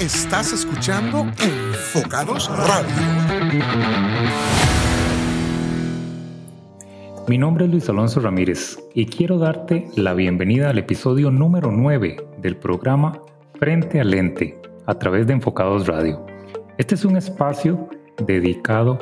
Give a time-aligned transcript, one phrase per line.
[0.00, 2.88] Estás escuchando Enfocados Radio.
[7.28, 12.16] Mi nombre es Luis Alonso Ramírez y quiero darte la bienvenida al episodio número 9
[12.38, 13.20] del programa
[13.58, 16.24] Frente al Lente a través de Enfocados Radio.
[16.78, 17.90] Este es un espacio
[18.24, 18.98] dedicado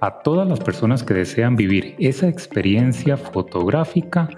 [0.00, 4.30] a todas las personas que desean vivir esa experiencia fotográfica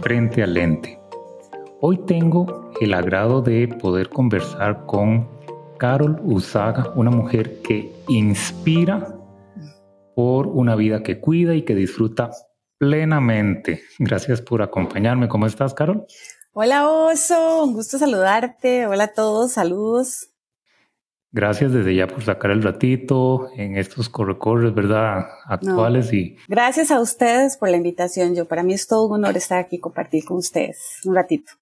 [0.00, 0.99] frente al lente.
[1.82, 5.26] Hoy tengo el agrado de poder conversar con
[5.78, 9.16] Carol Usaga, una mujer que inspira
[10.14, 12.32] por una vida que cuida y que disfruta
[12.76, 13.80] plenamente.
[13.98, 15.26] Gracias por acompañarme.
[15.26, 16.04] ¿Cómo estás, Carol?
[16.52, 17.64] Hola, Oso.
[17.64, 18.86] Un gusto saludarte.
[18.86, 19.52] Hola a todos.
[19.52, 20.28] Saludos.
[21.32, 25.28] Gracias desde ya por sacar el ratito en estos correcorres, ¿verdad?
[25.46, 26.36] Actuales y...
[26.46, 28.34] Gracias a ustedes por la invitación.
[28.34, 31.52] Yo, para mí es todo un honor estar aquí y compartir con ustedes un ratito.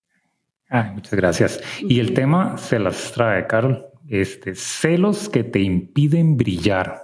[0.70, 1.60] Ah, muchas gracias.
[1.80, 3.86] Y el tema se las trae, Carol.
[4.08, 7.02] Este, celos que te impiden brillar.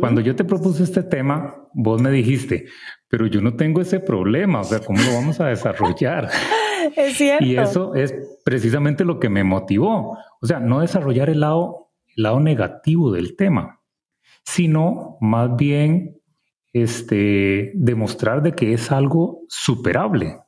[0.00, 2.66] Cuando yo te propuse este tema, vos me dijiste,
[3.08, 6.30] pero yo no tengo ese problema, o sea, ¿cómo lo vamos a desarrollar?
[6.96, 7.44] es cierto.
[7.44, 10.16] Y eso es precisamente lo que me motivó.
[10.40, 13.82] O sea, no desarrollar el lado, el lado negativo del tema,
[14.44, 16.18] sino más bien
[16.72, 20.38] este, demostrar de que es algo superable.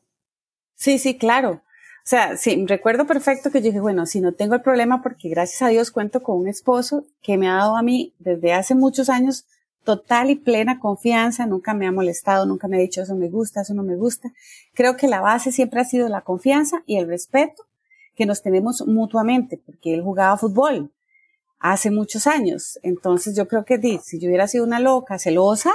[0.74, 1.62] Sí, sí, claro.
[2.06, 5.28] O sea, sí, recuerdo perfecto que yo dije, bueno, si no tengo el problema, porque
[5.28, 8.76] gracias a Dios cuento con un esposo que me ha dado a mí desde hace
[8.76, 9.44] muchos años
[9.82, 13.62] total y plena confianza, nunca me ha molestado, nunca me ha dicho eso me gusta,
[13.62, 14.32] eso no me gusta.
[14.72, 17.64] Creo que la base siempre ha sido la confianza y el respeto
[18.14, 20.92] que nos tenemos mutuamente, porque él jugaba fútbol
[21.58, 22.78] hace muchos años.
[22.84, 25.72] Entonces yo creo que si yo hubiera sido una loca, celosa,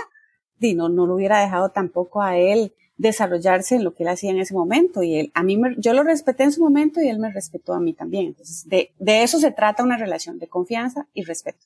[0.61, 4.39] no, no lo hubiera dejado tampoco a él desarrollarse en lo que él hacía en
[4.39, 5.02] ese momento.
[5.02, 7.80] Y él, a mí, yo lo respeté en su momento y él me respetó a
[7.80, 8.27] mí también.
[8.27, 11.66] Entonces, de, de eso se trata una relación de confianza y respeto.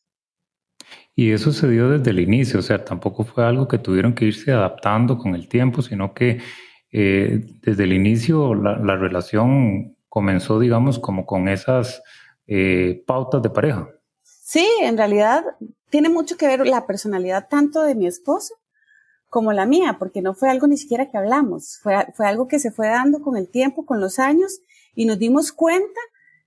[1.13, 4.25] Y eso se dio desde el inicio, o sea, tampoco fue algo que tuvieron que
[4.25, 6.39] irse adaptando con el tiempo, sino que
[6.91, 12.03] eh, desde el inicio la, la, relación comenzó, digamos, como con esas
[12.47, 13.89] eh, pautas de pareja.
[14.23, 15.43] Sí, en realidad
[15.89, 18.55] tiene mucho que ver la personalidad tanto de mi esposo
[19.29, 22.59] como la mía, porque no fue algo ni siquiera que hablamos, fue, fue algo que
[22.59, 24.61] se fue dando con el tiempo, con los años,
[24.95, 25.99] y nos dimos cuenta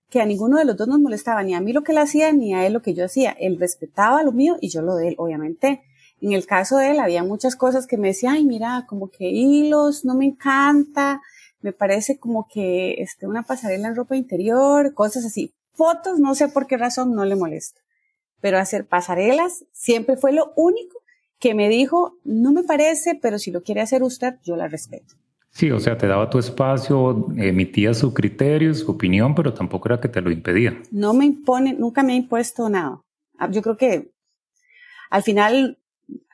[0.09, 2.33] que a ninguno de los dos nos molestaba, ni a mí lo que él hacía,
[2.33, 3.33] ni a él lo que yo hacía.
[3.33, 5.83] Él respetaba lo mío y yo lo de él, obviamente.
[6.21, 9.29] En el caso de él había muchas cosas que me decía, ay, mira, como que
[9.29, 11.21] hilos, no me encanta,
[11.61, 15.55] me parece como que este, una pasarela en ropa interior, cosas así.
[15.75, 17.81] Fotos, no sé por qué razón, no le molesta.
[18.41, 20.98] Pero hacer pasarelas siempre fue lo único
[21.39, 25.15] que me dijo, no me parece, pero si lo quiere hacer usted, yo la respeto.
[25.51, 30.01] Sí, o sea, te daba tu espacio, emitía su criterio, su opinión, pero tampoco era
[30.01, 30.81] que te lo impedía.
[30.91, 33.03] No me impone, nunca me ha impuesto nada.
[33.39, 34.13] Ah, yo creo que
[35.11, 35.79] al final,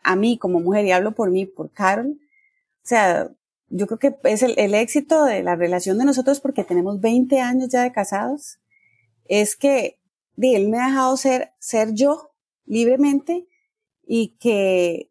[0.03, 3.31] a mí como mujer, y hablo por mí, por Carol, o sea,
[3.69, 7.41] yo creo que es el, el éxito de la relación de nosotros porque tenemos 20
[7.41, 8.59] años ya de casados,
[9.27, 9.99] es que
[10.37, 12.35] de él me ha dejado ser, ser yo
[12.67, 13.47] libremente
[14.07, 15.11] y que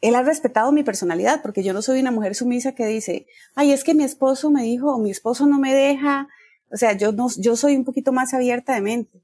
[0.00, 3.72] él ha respetado mi personalidad, porque yo no soy una mujer sumisa que dice, ay,
[3.72, 6.28] es que mi esposo me dijo, mi esposo no me deja.
[6.70, 9.22] O sea, yo no, yo soy un poquito más abierta de mente.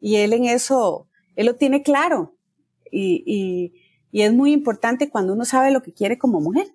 [0.00, 2.36] Y él en eso, él lo tiene claro.
[2.90, 3.72] Y, y,
[4.10, 6.66] y es muy importante cuando uno sabe lo que quiere como mujer.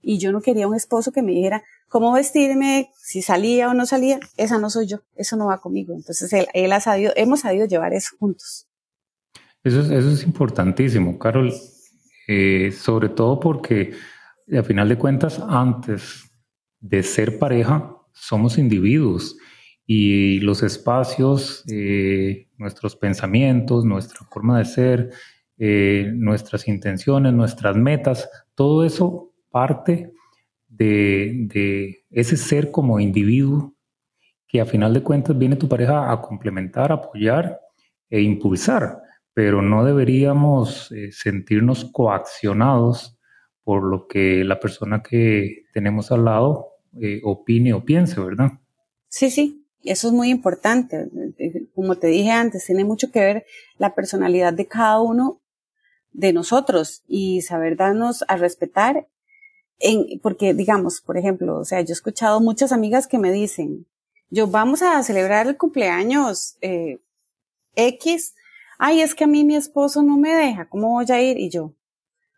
[0.00, 3.84] Y yo no quería un esposo que me dijera cómo vestirme, si salía o no
[3.84, 4.18] salía.
[4.36, 5.92] Esa no soy yo, eso no va conmigo.
[5.92, 8.68] Entonces él, él ha sabido, hemos sabido llevar eso juntos.
[9.64, 11.52] Eso es, eso es importantísimo, Carol,
[12.26, 13.92] eh, sobre todo porque
[14.56, 16.30] a final de cuentas, antes
[16.80, 19.36] de ser pareja, somos individuos
[19.86, 25.10] y los espacios, eh, nuestros pensamientos, nuestra forma de ser,
[25.58, 30.12] eh, nuestras intenciones, nuestras metas, todo eso parte
[30.68, 33.74] de, de, ese ser como individuo
[34.46, 37.58] que a final de cuentas viene tu pareja a complementar, apoyar
[38.08, 39.07] e impulsar
[39.38, 43.16] pero no deberíamos eh, sentirnos coaccionados
[43.62, 46.70] por lo que la persona que tenemos al lado
[47.00, 48.50] eh, opine o piense, ¿verdad?
[49.06, 51.08] Sí, sí, eso es muy importante.
[51.72, 53.46] Como te dije antes, tiene mucho que ver
[53.76, 55.40] la personalidad de cada uno
[56.10, 59.06] de nosotros y saber darnos a respetar.
[60.20, 63.86] Porque, digamos, por ejemplo, o sea, yo he escuchado muchas amigas que me dicen,
[64.30, 66.98] yo vamos a celebrar el cumpleaños eh,
[67.76, 68.34] X
[68.78, 71.38] ay, es que a mí mi esposo no me deja, ¿cómo voy a ir?
[71.38, 71.74] Y yo,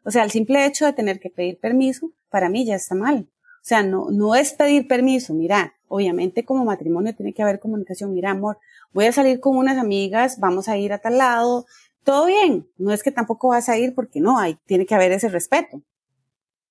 [0.04, 3.28] o sea, el simple hecho de tener que pedir permiso, para mí ya está mal.
[3.38, 8.14] O sea, no, no es pedir permiso, mira, obviamente como matrimonio tiene que haber comunicación.
[8.14, 8.58] Mira, amor,
[8.92, 11.66] voy a salir con unas amigas, vamos a ir a tal lado,
[12.04, 12.68] todo bien.
[12.78, 15.82] No es que tampoco vas a ir porque no, hay, tiene que haber ese respeto.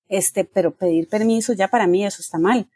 [0.08, 2.68] Este, pero pedir permiso ya para mí eso está mal.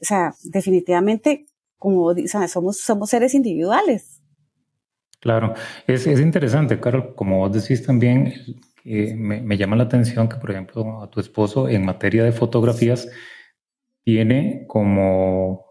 [0.00, 1.46] O sea, definitivamente,
[1.78, 4.20] como o sea, somos, somos seres individuales.
[5.20, 5.54] Claro,
[5.86, 8.34] es, es interesante, Carol, como vos decís también,
[8.84, 13.08] me, me, llama la atención que, por ejemplo, a tu esposo en materia de fotografías
[14.04, 15.66] tiene como,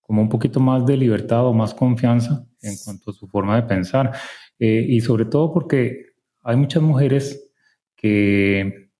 [0.00, 3.62] como un poquito más de libertad o más confianza en cuanto a su forma de
[3.62, 4.12] pensar.
[4.58, 6.06] Eh, y sobre todo porque
[6.42, 7.52] hay muchas mujeres
[7.94, 8.90] que,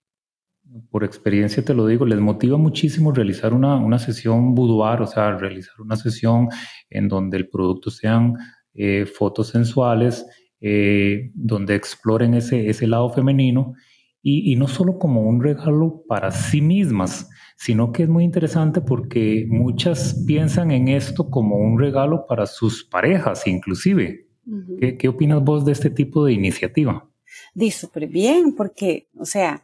[0.91, 5.33] por experiencia te lo digo, les motiva muchísimo realizar una, una sesión boudoir, o sea,
[5.37, 6.49] realizar una sesión
[6.91, 8.35] en donde el producto sean
[8.77, 10.27] eh, fotos sensuales,
[10.61, 13.75] eh, donde exploren ese, ese lado femenino
[14.23, 18.81] y, y, no solo como un regalo para sí mismas, sino que es muy interesante
[18.81, 24.27] porque muchas piensan en esto como un regalo para sus parejas inclusive.
[24.81, 27.09] ¿Qué, ¿Qué, opinas vos de este tipo de iniciativa?
[27.55, 29.63] Di súper bien, porque, o sea,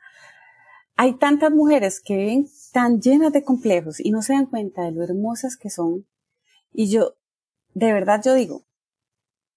[0.97, 4.93] hay tantas mujeres que viven tan llenas de complejos y no se dan cuenta de
[4.93, 6.07] lo hermosas que son.
[6.73, 7.15] Y yo,
[7.75, 8.65] de verdad yo digo,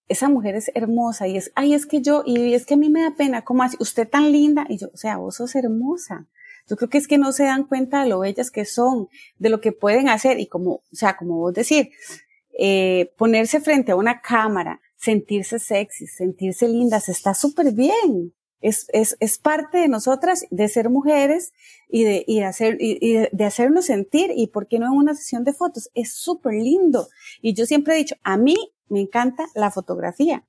[0.08, 2.90] esa mujer es hermosa y es, ay, es que yo, y es que a mí
[2.90, 3.78] me da pena, ¿cómo así?
[3.80, 4.66] Usted tan linda.
[4.70, 6.28] Y yo, o sea, vos sos hermosa.
[6.68, 9.08] Yo creo que es que no se dan cuenta de lo bellas que son,
[9.38, 11.92] de lo que pueden hacer y como, o sea, como vos decir,
[12.58, 18.34] eh, ponerse frente a una cámara, sentirse sexy, sentirse lindas, está súper bien.
[18.62, 21.54] Es, es, es parte de nosotras de ser mujeres
[21.88, 25.44] y de, y hacer, y, de hacernos sentir y por qué no en una sesión
[25.44, 25.92] de fotos.
[25.94, 27.08] Es súper lindo.
[27.42, 28.56] Y yo siempre he dicho, a mí
[28.90, 30.46] me encanta la fotografía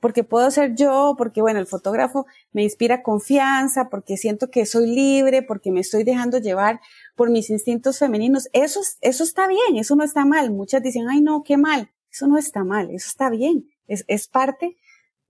[0.00, 4.86] porque puedo ser yo, porque bueno, el fotógrafo me inspira confianza, porque siento que soy
[4.86, 6.80] libre, porque me estoy dejando llevar
[7.14, 8.48] por mis instintos femeninos.
[8.52, 10.50] Eso, eso está bien, eso no está mal.
[10.50, 11.90] Muchas dicen, ay no, qué mal.
[12.10, 13.68] Eso no está mal, eso está bien.
[13.88, 14.76] Es, es parte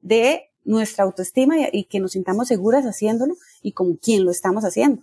[0.00, 5.02] de nuestra autoestima y, que nos sintamos seguras haciéndolo y con quién lo estamos haciendo.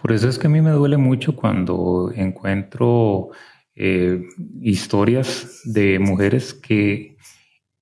[0.00, 3.30] Por eso es que a mí me duele mucho cuando encuentro
[3.76, 4.22] eh,
[4.62, 7.16] historias de mujeres que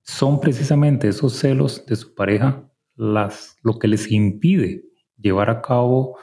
[0.03, 4.85] son precisamente esos celos de su pareja las, lo que les impide
[5.17, 6.19] llevar a cabo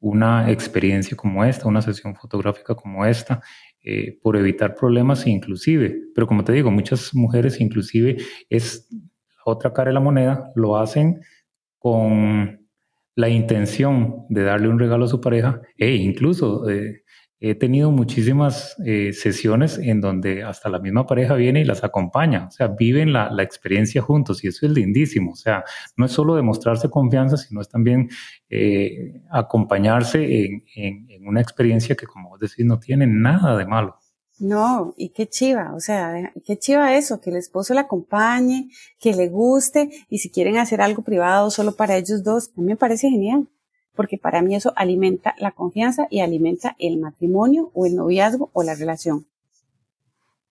[0.00, 3.42] una experiencia como esta, una sesión fotográfica como esta,
[3.82, 5.96] eh, por evitar problemas inclusive.
[6.14, 8.16] Pero como te digo, muchas mujeres inclusive
[8.48, 8.88] es
[9.44, 11.20] otra cara de la moneda, lo hacen
[11.78, 12.68] con
[13.14, 17.02] la intención de darle un regalo a su pareja e incluso eh,
[17.40, 22.46] He tenido muchísimas eh, sesiones en donde hasta la misma pareja viene y las acompaña,
[22.48, 25.62] o sea, viven la, la, experiencia juntos y eso es lindísimo, o sea,
[25.96, 28.08] no es solo demostrarse confianza, sino es también
[28.50, 33.66] eh, acompañarse en, en, en, una experiencia que, como vos decís, no tiene nada de
[33.66, 33.96] malo.
[34.40, 38.68] No, y qué chiva, o sea, qué chiva eso, que el esposo la acompañe,
[38.98, 42.66] que le guste y si quieren hacer algo privado solo para ellos dos, a mí
[42.66, 43.48] me parece genial
[43.98, 48.62] porque para mí eso alimenta la confianza y alimenta el matrimonio o el noviazgo o
[48.62, 49.26] la relación.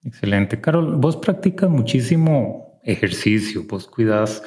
[0.03, 0.59] Excelente.
[0.59, 4.43] Carol, vos practicas muchísimo ejercicio, vos cuidas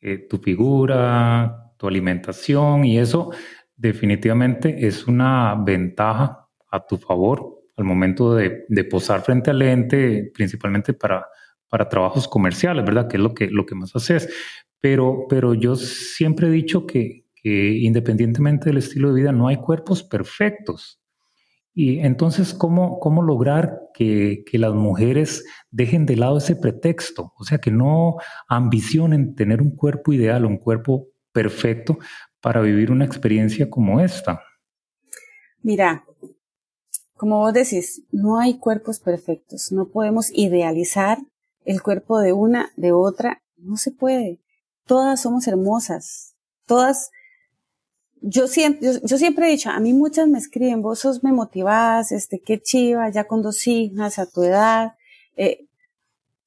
[0.00, 3.32] eh, tu figura, tu alimentación y eso
[3.76, 10.32] definitivamente es una ventaja a tu favor al momento de, de posar frente al lente,
[10.32, 11.26] principalmente para,
[11.68, 13.08] para trabajos comerciales, ¿verdad?
[13.08, 14.26] Que es lo que, lo que más haces.
[14.80, 20.02] Pero, pero yo siempre he dicho que, independientemente del estilo de vida no hay cuerpos
[20.02, 21.00] perfectos.
[21.74, 27.32] Y entonces, ¿cómo, cómo lograr que, que, las mujeres dejen de lado ese pretexto?
[27.36, 28.16] O sea, que no
[28.48, 31.98] ambicionen tener un cuerpo ideal, un cuerpo perfecto
[32.40, 34.42] para vivir una experiencia como esta.
[35.62, 36.04] Mira,
[37.18, 39.72] como vos decís, no hay cuerpos perfectos.
[39.72, 41.18] No podemos idealizar
[41.64, 43.42] el cuerpo de una, de otra.
[43.56, 44.40] No se puede.
[44.86, 46.36] Todas somos hermosas.
[46.64, 47.10] Todas
[48.20, 52.12] yo siempre, yo, siempre he dicho, a mí muchas me escriben, vos sos me motivás,
[52.12, 54.94] este, qué chiva, ya con dos hijas a tu edad,
[55.36, 55.68] eh,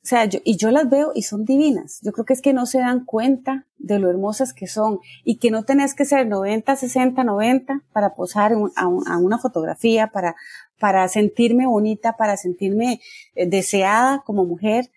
[0.03, 1.99] o sea, yo, y yo las veo y son divinas.
[2.01, 5.37] Yo creo que es que no se dan cuenta de lo hermosas que son y
[5.37, 10.35] que no tenés que ser 90, 60, 90 para posar a, a, una fotografía, para,
[10.79, 12.99] para sentirme bonita, para sentirme
[13.35, 14.89] eh, deseada como mujer.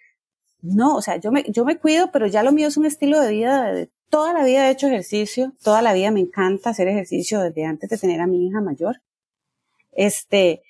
[0.62, 3.20] No, o sea, yo me, yo me cuido, pero ya lo mío es un estilo
[3.20, 6.86] de vida de, Toda la vida he hecho ejercicio, toda la vida me encanta hacer
[6.86, 9.02] ejercicio desde antes de tener a mi hija mayor.
[9.90, 10.62] Este,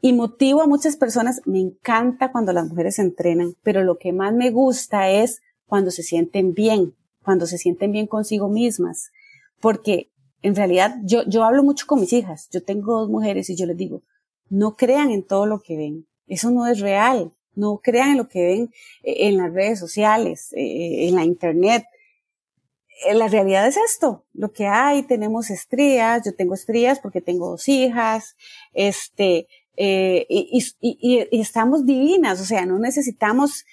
[0.00, 4.32] y motivo a muchas personas, me encanta cuando las mujeres entrenan, pero lo que más
[4.32, 6.94] me gusta es cuando se sienten bien,
[7.24, 9.10] cuando se sienten bien consigo mismas,
[9.58, 13.56] porque en realidad yo, yo hablo mucho con mis hijas, yo tengo dos mujeres y
[13.56, 14.04] yo les digo,
[14.48, 16.06] no crean en todo lo que ven.
[16.28, 17.32] Eso no es real.
[17.54, 18.70] No crean en lo que ven
[19.02, 21.84] eh, en las redes sociales, eh, en la internet.
[23.06, 27.50] Eh, la realidad es esto, lo que hay, tenemos estrías, yo tengo estrías porque tengo
[27.50, 28.36] dos hijas,
[28.72, 33.64] este, y, estamos divinas, o sea, no necesitamos,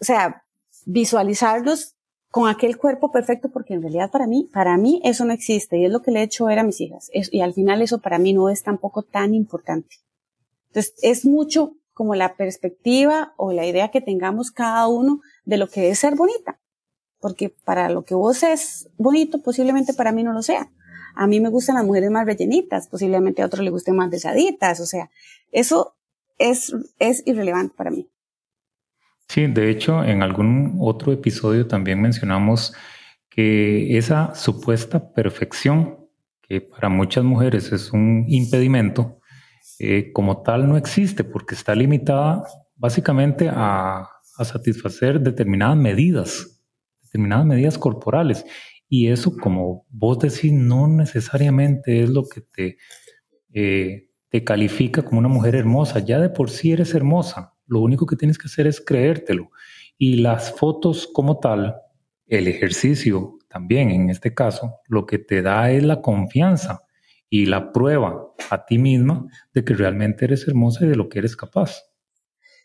[0.00, 0.44] o sea,
[0.86, 1.96] visualizarlos
[2.30, 5.86] con aquel cuerpo perfecto porque en realidad para mí, para mí eso no existe y
[5.86, 8.18] es lo que le he hecho ver a mis hijas y al final eso para
[8.18, 9.96] mí no es tampoco tan importante.
[10.68, 15.68] Entonces es mucho como la perspectiva o la idea que tengamos cada uno de lo
[15.68, 16.60] que es ser bonita.
[17.20, 20.70] Porque para lo que vos es bonito, posiblemente para mí no lo sea.
[21.14, 24.80] A mí me gustan las mujeres más rellenitas, posiblemente a otro le gusten más desaditas.
[24.80, 25.10] O sea,
[25.50, 25.96] eso
[26.38, 28.08] es, es irrelevante para mí.
[29.28, 32.72] Sí, de hecho, en algún otro episodio también mencionamos
[33.28, 36.08] que esa supuesta perfección,
[36.42, 39.18] que para muchas mujeres es un impedimento,
[39.78, 42.42] eh, como tal no existe porque está limitada
[42.74, 44.08] básicamente a,
[44.40, 46.57] satisfacer determinadas medidas,
[47.08, 48.44] determinadas medidas corporales.
[48.88, 52.78] Y eso, como vos decís, no necesariamente es lo que te,
[53.52, 55.98] eh, te califica como una mujer hermosa.
[56.00, 57.54] Ya de por sí eres hermosa.
[57.66, 59.50] Lo único que tienes que hacer es creértelo.
[59.98, 61.76] Y las fotos como tal,
[62.26, 66.82] el ejercicio también en este caso, lo que te da es la confianza
[67.30, 71.18] y la prueba a ti misma de que realmente eres hermosa y de lo que
[71.18, 71.82] eres capaz.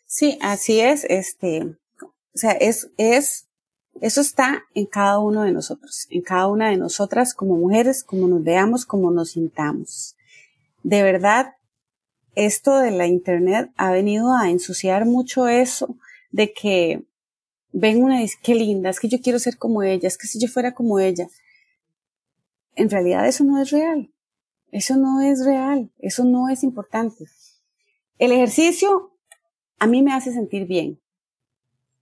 [0.06, 1.06] Sí, así es.
[1.06, 1.64] Este,
[2.02, 3.50] o sea, es, es,
[4.02, 8.28] eso está en cada uno de nosotros, en cada una de nosotras como mujeres, como
[8.28, 10.16] nos veamos, como nos sintamos.
[10.84, 11.54] De verdad,
[12.36, 15.96] esto de la internet ha venido a ensuciar mucho eso
[16.32, 17.06] de que
[17.72, 20.28] ven una y dice, qué linda, es que yo quiero ser como ella, es que
[20.28, 21.28] si yo fuera como ella.
[22.76, 24.12] En realidad eso no es real.
[24.72, 27.26] Eso no es real, eso no es importante.
[28.18, 29.12] El ejercicio
[29.78, 31.00] a mí me hace sentir bien.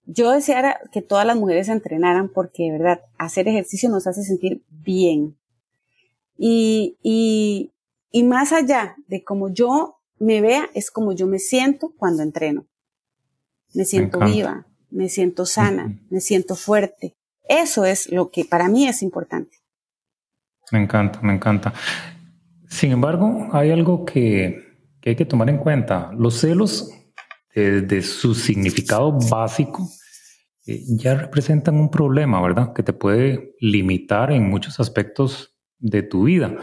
[0.05, 4.63] Yo deseara que todas las mujeres entrenaran porque de verdad hacer ejercicio nos hace sentir
[4.69, 5.37] bien.
[6.37, 7.71] Y, y,
[8.11, 12.65] y más allá de cómo yo me vea, es como yo me siento cuando entreno.
[13.73, 17.15] Me siento viva, me siento sana, me siento fuerte.
[17.47, 19.57] Eso es lo que para mí es importante.
[20.71, 21.73] Me encanta, me encanta.
[22.67, 26.11] Sin embargo, hay algo que, hay que tomar en cuenta.
[26.13, 26.89] Los celos,
[27.53, 29.89] desde su significado básico,
[30.65, 32.73] eh, ya representan un problema, ¿verdad?
[32.73, 36.55] Que te puede limitar en muchos aspectos de tu vida.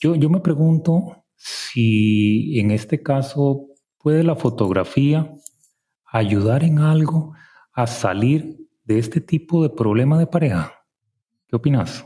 [0.00, 5.30] Yo, yo me pregunto si en este caso puede la fotografía
[6.04, 7.34] ayudar en algo
[7.72, 10.72] a salir de este tipo de problema de pareja.
[11.48, 12.04] ¿Qué opinas?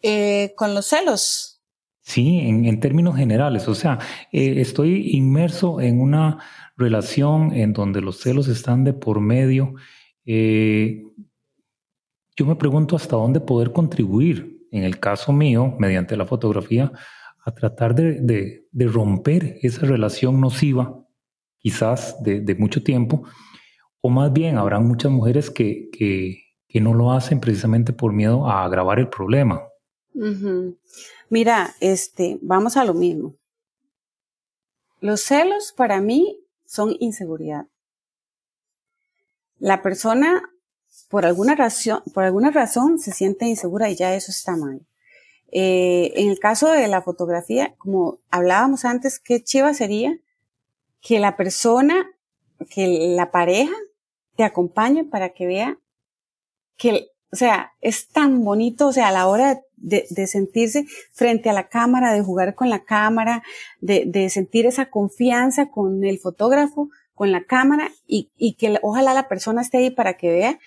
[0.00, 1.57] Eh, con los celos.
[2.08, 3.68] Sí, en, términos generales.
[3.68, 3.98] O sea,
[4.32, 6.38] eh, estoy inmerso en una
[6.74, 9.74] relación en donde los celos están de por medio.
[10.24, 11.04] Eh,
[12.34, 16.90] yo me pregunto hasta dónde poder contribuir, en el caso mío, mediante la fotografía,
[17.44, 21.04] a tratar de, romper esa relación nociva,
[21.58, 23.24] quizás de, mucho tiempo,
[24.00, 28.64] o más bien habrán muchas mujeres que, que no lo hacen precisamente por miedo a
[28.64, 29.60] agravar el problema.
[31.30, 33.34] Mira, este, vamos a lo mismo.
[35.00, 37.66] Los celos para mí son inseguridad.
[39.58, 40.42] La persona
[41.08, 44.80] por alguna razón, por alguna razón se siente insegura y ya eso está mal.
[45.50, 50.18] Eh, en el caso de la fotografía, como hablábamos antes, qué chiva sería
[51.00, 52.10] que la persona,
[52.68, 53.74] que la pareja
[54.36, 55.78] te acompañe para que vea
[56.76, 61.50] que o sea, es tan bonito, o sea, a la hora de, de sentirse frente
[61.50, 63.42] a la cámara, de jugar con la cámara,
[63.80, 69.12] de, de, sentir esa confianza con el fotógrafo, con la cámara y, y que ojalá
[69.12, 70.58] la persona esté ahí para que vea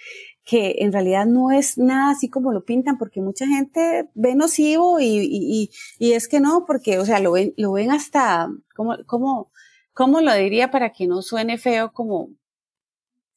[0.43, 4.99] que en realidad no es nada así como lo pintan, porque mucha gente ve nocivo
[4.99, 8.97] y, y, y es que no, porque, o sea, lo ven, lo ven hasta, ¿cómo,
[9.05, 9.51] cómo,
[9.93, 12.29] cómo lo diría para que no suene feo como,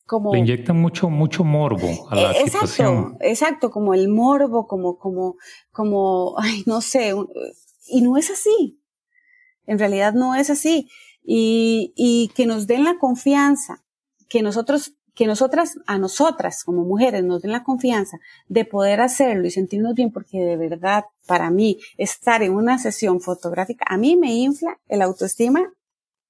[0.06, 3.16] como le inyectan mucho mucho morbo a la e, exacto, situación.
[3.20, 5.36] Exacto, como el morbo, como como
[5.70, 7.14] como ay, no sé,
[7.88, 8.80] y no es así.
[9.66, 10.88] En realidad no es así
[11.22, 13.82] y y que nos den la confianza,
[14.28, 18.18] que nosotros que nosotras a nosotras como mujeres nos den la confianza
[18.48, 23.20] de poder hacerlo y sentirnos bien porque de verdad para mí estar en una sesión
[23.20, 25.72] fotográfica a mí me infla el autoestima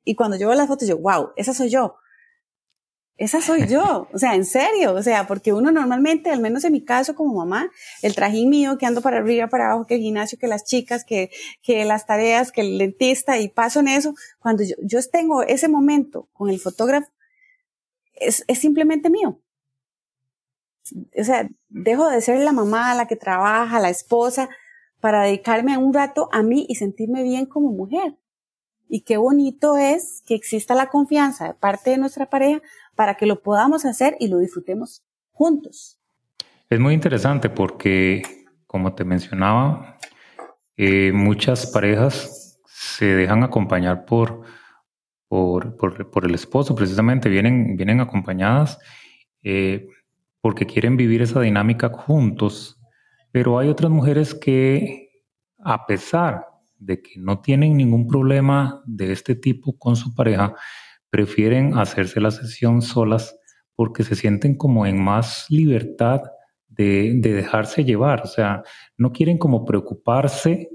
[0.04, 1.97] y cuando yo veo las fotos yo wow, esa soy yo
[3.16, 6.73] esa soy yo, o sea, en serio, o sea, porque uno normalmente, al menos en
[6.73, 7.71] mi caso como mamá,
[8.02, 11.04] el trajín mío que ando para arriba, para abajo, que el gimnasio, que las chicas,
[11.04, 11.30] que,
[11.62, 15.68] que las tareas, que el dentista y paso en eso, cuando yo, yo tengo ese
[15.68, 17.09] momento con el fotógrafo,
[18.14, 19.40] es, es simplemente mío.
[21.18, 24.49] O sea, dejo de ser la mamá, la que trabaja, la esposa,
[25.00, 28.16] para dedicarme un rato a mí y sentirme bien como mujer.
[28.88, 32.62] Y qué bonito es que exista la confianza de parte de nuestra pareja
[32.94, 35.98] para que lo podamos hacer y lo disfrutemos juntos.
[36.70, 38.22] Es muy interesante porque,
[38.66, 39.98] como te mencionaba,
[40.76, 44.42] eh, muchas parejas se dejan acompañar por,
[45.28, 48.78] por, por, el esposo, precisamente vienen, vienen acompañadas
[49.42, 49.88] eh,
[50.40, 52.78] porque quieren vivir esa dinámica juntos,
[53.32, 55.08] pero hay otras mujeres que,
[55.58, 56.46] a pesar
[56.78, 60.54] de que no tienen ningún problema de este tipo con su pareja,
[61.14, 63.38] prefieren hacerse la sesión solas
[63.76, 66.23] porque se sienten como en más libertad
[66.66, 68.23] de, dejarse llevar.
[68.25, 68.64] O sea,
[68.99, 70.71] no quieren como preocuparse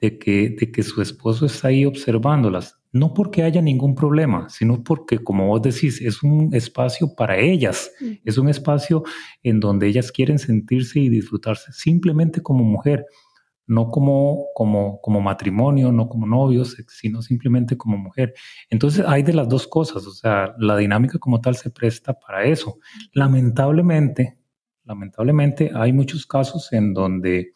[0.00, 2.80] de que, de que su esposo está ahí observándolas.
[2.90, 7.92] No porque haya ningún problema, sino porque, como vos decís, es un espacio para ellas,
[8.24, 9.04] es un espacio
[9.44, 13.06] en donde ellas quieren sentirse y disfrutarse simplemente como mujer
[13.70, 18.34] no como, como, como matrimonio, no como novios, sino simplemente como mujer.
[18.68, 22.44] Entonces hay de las dos cosas, o sea, la dinámica como tal se presta para
[22.44, 22.78] eso.
[23.12, 24.40] Lamentablemente,
[24.82, 27.52] lamentablemente hay muchos casos en donde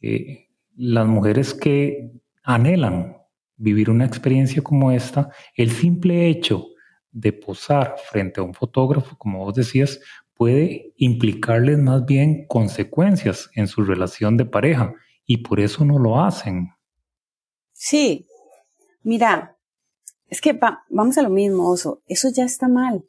[0.00, 2.12] eh, las mujeres que
[2.44, 3.16] anhelan
[3.56, 6.68] vivir una experiencia como esta, el simple hecho
[7.10, 9.98] de posar frente a un fotógrafo, como vos decías,
[10.34, 14.94] puede implicarles más bien consecuencias en su relación de pareja
[15.26, 16.70] y por eso no lo hacen.
[17.72, 18.26] Sí,
[19.02, 19.56] mira,
[20.28, 20.58] es que
[20.90, 23.04] vamos a lo mismo, Oso, eso ya está mal.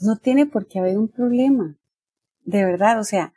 [0.00, 1.76] No tiene por qué haber un problema.
[2.44, 3.34] De verdad, o sea,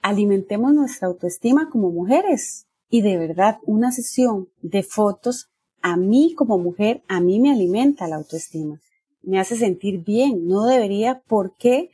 [0.00, 2.66] alimentemos nuestra autoestima como mujeres.
[2.88, 8.06] Y de verdad, una sesión de fotos a mí como mujer, a mí me alimenta
[8.06, 8.80] la autoestima.
[9.22, 10.46] Me hace sentir bien.
[10.46, 11.90] No debería por qué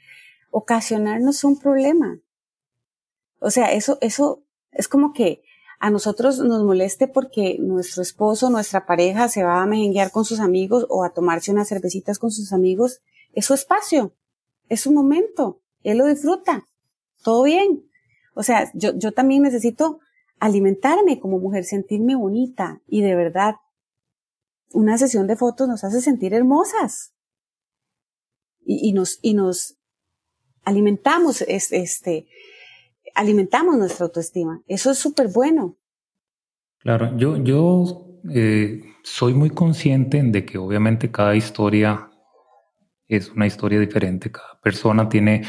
[0.51, 2.21] ocasionarnos un problema.
[3.41, 4.43] O sea, eso, eso
[4.73, 5.43] es como que
[5.79, 10.41] a nosotros nos moleste porque nuestro esposo, nuestra pareja se va a mejenguear con sus
[10.41, 13.01] amigos o a tomarse unas cervecitas con sus amigos,
[13.33, 14.13] es su espacio,
[14.69, 16.67] es su momento, él lo disfruta,
[17.23, 17.89] todo bien.
[18.35, 20.01] O sea, yo, yo también necesito
[20.41, 23.57] alimentarme como mujer, sentirme bonita y de verdad,
[24.73, 27.13] una sesión de fotos nos hace sentir hermosas
[28.65, 29.79] y, y nos, y nos
[30.65, 32.27] alimentamos este,
[33.19, 34.63] alimentamos nuestra autoestima.
[34.69, 35.77] Eso es súper bueno.
[36.79, 42.09] Claro, yo, yo eh, soy muy consciente de que obviamente cada historia
[43.09, 45.43] es una historia diferente, cada persona tiene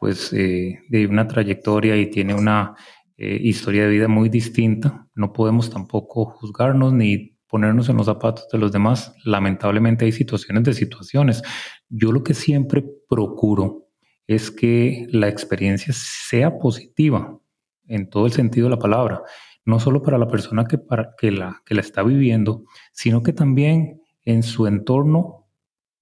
[0.00, 2.74] pues eh, una trayectoria y tiene una
[3.16, 5.06] eh, historia de vida muy distinta.
[5.14, 9.14] No podemos tampoco juzgarnos ni ponernos en los zapatos de los demás.
[9.24, 11.42] Lamentablemente hay situaciones de situaciones.
[11.88, 13.85] Yo lo que siempre procuro
[14.26, 17.38] es que la experiencia sea positiva
[17.86, 19.22] en todo el sentido de la palabra,
[19.64, 23.32] no solo para la persona que, para, que, la, que la está viviendo, sino que
[23.32, 25.46] también en su entorno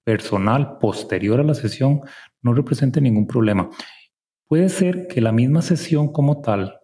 [0.05, 2.03] personal posterior a la sesión
[2.43, 3.71] no represente ningún problema.
[4.47, 6.79] Puede ser que la misma sesión como tal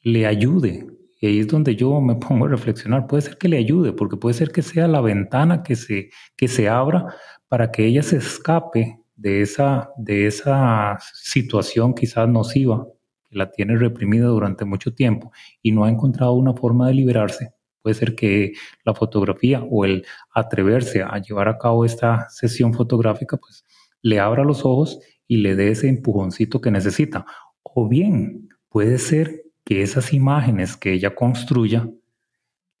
[0.00, 0.86] le ayude,
[1.20, 4.16] y ahí es donde yo me pongo a reflexionar, puede ser que le ayude, porque
[4.16, 7.14] puede ser que sea la ventana que se, que se abra
[7.48, 12.86] para que ella se escape de esa, de esa situación quizás nociva
[13.28, 17.52] que la tiene reprimida durante mucho tiempo y no ha encontrado una forma de liberarse,
[17.82, 18.52] puede ser que
[18.84, 23.64] la fotografía o el atreverse a llevar a cabo esta sesión fotográfica, pues
[24.00, 27.26] le abra los ojos y le dé ese empujoncito que necesita.
[27.62, 31.90] O bien puede ser que esas imágenes que ella construya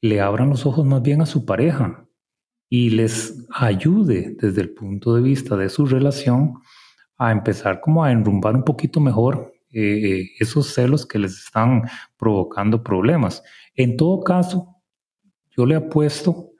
[0.00, 2.07] le abran los ojos más bien a su pareja,
[2.68, 6.54] y les ayude desde el punto de vista de su relación
[7.16, 11.82] a empezar como a enrumbar un poquito mejor eh, eh, esos celos que les están
[12.16, 13.42] provocando problemas.
[13.74, 14.76] En todo caso,
[15.50, 16.50] yo le apuesto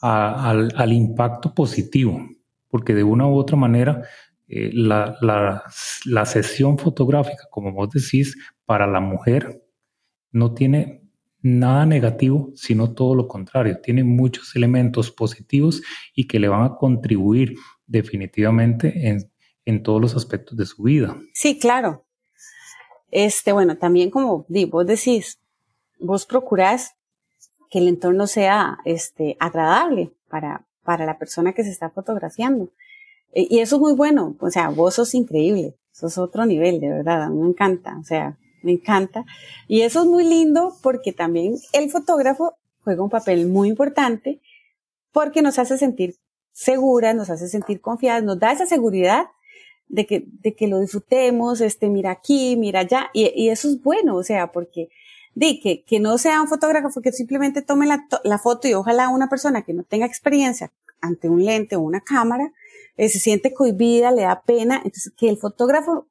[0.00, 2.20] al, impacto positivo,
[2.68, 4.02] porque de una u otra manera
[4.48, 5.64] eh, la, la,
[6.04, 9.62] la sesión fotográfica, como vos decís, para la mujer
[10.30, 10.97] no tiene
[11.40, 13.80] nada negativo, sino todo lo contrario.
[13.80, 15.82] Tiene muchos elementos positivos
[16.14, 17.54] y que le van a contribuir
[17.86, 19.30] definitivamente en,
[19.64, 21.16] en todos los aspectos de su vida.
[21.32, 22.04] Sí, claro.
[23.10, 25.40] Este, bueno, también como vos decís,
[25.98, 26.94] vos procurás
[27.70, 32.70] que el entorno sea este, agradable para, para la persona que se está fotografiando.
[33.32, 36.88] E, y eso es muy bueno, o sea, vos sos increíble, sos otro nivel, de
[36.88, 39.24] verdad, a mí me encanta, o sea, me encanta.
[39.66, 44.40] Y eso es muy lindo porque también el fotógrafo juega un papel muy importante
[45.12, 46.16] porque nos hace sentir
[46.52, 49.26] seguras, nos hace sentir confiadas, nos da esa seguridad
[49.88, 54.16] de que, de que lo disfrutemos, este, mira aquí, mira allá, y, eso es bueno,
[54.16, 54.88] o sea, porque,
[55.34, 59.08] di, que, que no sea un fotógrafo que simplemente tome la, la foto y ojalá
[59.08, 62.52] una persona que no tenga experiencia ante un lente o una cámara,
[62.96, 66.06] eh, se siente cohibida, le da pena, entonces que el fotógrafo,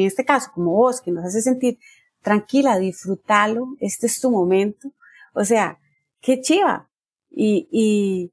[0.00, 1.78] en este caso, como vos, que nos hace sentir
[2.22, 4.92] tranquila, disfrútalo, este es tu momento,
[5.34, 5.78] o sea,
[6.20, 6.88] qué chiva,
[7.30, 8.32] y, y,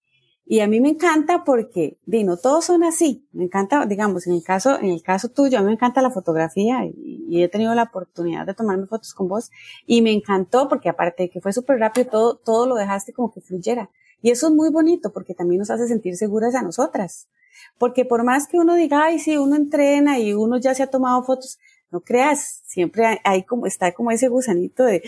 [0.51, 3.25] y a mí me encanta porque, di, no todos son así.
[3.31, 6.11] Me encanta, digamos, en el caso, en el caso tuyo, a mí me encanta la
[6.11, 9.49] fotografía y, he tenido la oportunidad de tomarme fotos con vos
[9.87, 13.31] y me encantó porque aparte de que fue súper rápido, todo, todo lo dejaste como
[13.31, 13.91] que fluyera.
[14.21, 17.29] Y eso es muy bonito porque también nos hace sentir seguras a nosotras.
[17.77, 20.87] Porque por más que uno diga, ay, sí, uno entrena y uno ya se ha
[20.87, 21.59] tomado fotos,
[21.91, 25.01] no creas, siempre hay, como, está como ese gusanito de,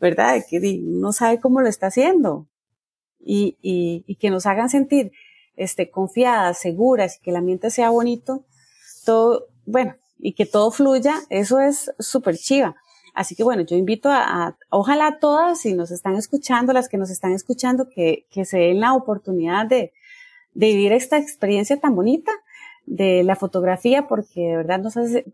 [0.00, 0.36] ¿verdad?
[0.36, 2.48] De que uno sabe cómo lo está haciendo
[3.20, 5.12] y, y, y que nos hagan sentir
[5.56, 8.44] este, confiadas, seguras y que el ambiente sea bonito,
[9.04, 12.76] todo, bueno, y que todo fluya, eso es súper chiva.
[13.14, 16.98] Así que bueno, yo invito a, ojalá a todas, si nos están escuchando, las que
[16.98, 19.92] nos están escuchando, que, que se den la oportunidad de,
[20.52, 22.30] de vivir esta experiencia tan bonita
[22.84, 25.24] de la fotografía, porque de verdad nos hace,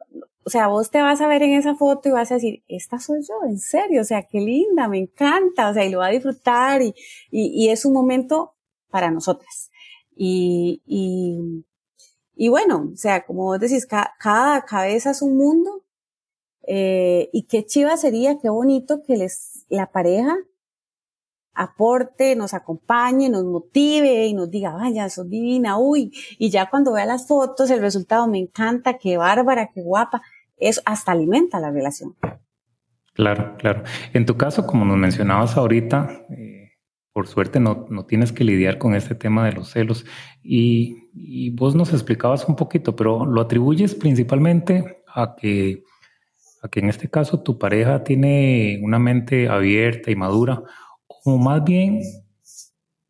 [0.45, 2.99] o sea, vos te vas a ver en esa foto y vas a decir, esta
[2.99, 6.07] soy yo, en serio, o sea, qué linda, me encanta, o sea, y lo va
[6.07, 6.95] a disfrutar y,
[7.31, 8.55] y, y es un momento
[8.91, 9.71] para nosotras.
[10.17, 11.65] Y, y,
[12.35, 15.85] y bueno, o sea, como vos decís, cada cabeza es un mundo,
[16.67, 20.37] eh, y qué chiva sería, qué bonito que les, la pareja
[21.55, 26.93] aporte, nos acompañe, nos motive y nos diga, vaya, sos divina, uy, y ya cuando
[26.93, 30.23] vea las fotos, el resultado me encanta, qué bárbara, qué guapa,
[30.57, 32.15] eso hasta alimenta la relación.
[33.15, 33.83] Claro, claro.
[34.15, 36.73] En tu caso, como nos mencionabas ahorita, eh,
[37.13, 40.07] por suerte no, no, tienes que lidiar con este tema de los celos
[40.43, 45.83] y, y vos nos explicabas un poquito, pero lo atribuyes principalmente a que,
[46.63, 50.63] a que en este caso tu pareja tiene una mente abierta y madura
[51.25, 52.01] o más bien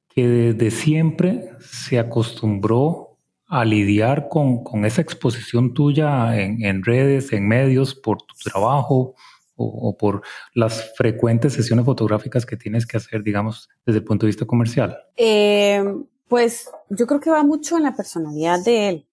[0.08, 7.32] que desde siempre se acostumbró a lidiar con, con esa exposición tuya en, en, redes,
[7.32, 9.14] en medios, por tu trabajo
[9.56, 10.22] o, por
[10.54, 14.98] las frecuentes sesiones fotográficas que tienes que hacer, digamos, desde el punto de vista comercial?
[15.16, 15.84] Eh,
[16.28, 19.06] pues yo creo que va mucho en la personalidad de él.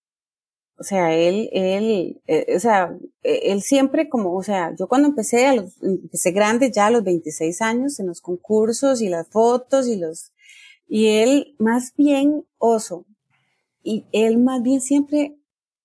[0.79, 5.09] O sea, él, él, eh, o sea, eh, él siempre como, o sea, yo cuando
[5.09, 9.27] empecé a los, empecé grande ya a los 26 años en los concursos y las
[9.27, 10.31] fotos y los,
[10.87, 13.05] y él más bien oso.
[13.83, 15.35] Y él más bien siempre,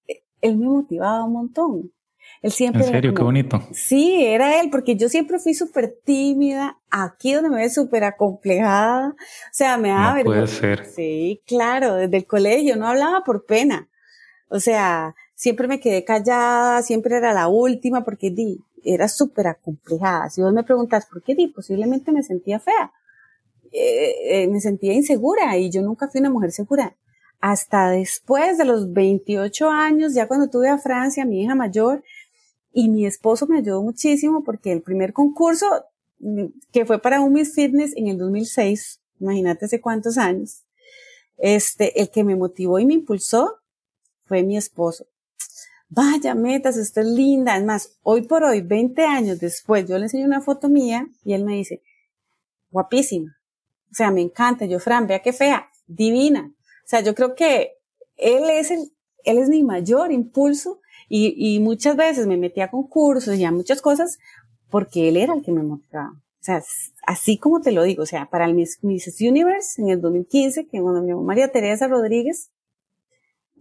[0.06, 1.92] eh, él me motivaba un montón.
[2.40, 2.84] Él siempre.
[2.84, 3.62] En serio, qué bonito.
[3.72, 9.08] Sí, era él, porque yo siempre fui súper tímida, aquí donde me ve súper acomplejada.
[9.08, 10.86] O sea, me daba no Puede ser.
[10.86, 13.88] Sí, claro, desde el colegio no hablaba por pena.
[14.54, 20.30] O sea, siempre me quedé callada, siempre era la última porque di, era súper acomplejada.
[20.30, 22.92] Si vos me preguntas por qué di, posiblemente me sentía fea.
[23.72, 24.14] Eh,
[24.44, 26.96] eh, me sentía insegura y yo nunca fui una mujer segura.
[27.40, 32.04] Hasta después de los 28 años, ya cuando tuve a Francia, mi hija mayor,
[32.72, 35.66] y mi esposo me ayudó muchísimo porque el primer concurso
[36.20, 40.62] mm, que fue para un Miss Fitness en el 2006, imagínate hace cuántos años,
[41.38, 43.56] este, el que me motivó y me impulsó
[44.26, 45.06] fue mi esposo.
[45.88, 47.56] Vaya, metas, usted es linda.
[47.56, 51.34] Es más, hoy por hoy, 20 años después, yo le enseño una foto mía y
[51.34, 51.82] él me dice,
[52.70, 53.36] guapísima.
[53.90, 54.64] O sea, me encanta.
[54.64, 56.50] Yo, Fran, vea qué fea, divina.
[56.84, 57.74] O sea, yo creo que
[58.16, 58.92] él es el,
[59.24, 63.80] él es mi mayor impulso y, muchas veces me metía a concursos y a muchas
[63.80, 64.18] cosas
[64.70, 66.10] porque él era el que me motivaba.
[66.10, 66.62] O sea,
[67.06, 68.78] así como te lo digo, o sea, para el Miss,
[69.20, 72.50] Universe en el 2015, que cuando mi mamá María Teresa Rodríguez,